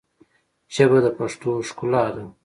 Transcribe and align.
ژبه 0.73 0.97
د 1.05 1.07
پښتو 1.17 1.51
ښکلا 1.67 2.05
ده 2.15 2.23